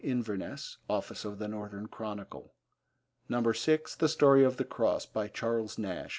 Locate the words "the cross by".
4.57-5.27